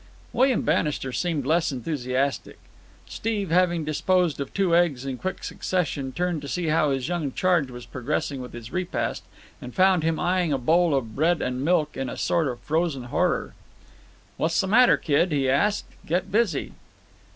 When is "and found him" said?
9.61-10.19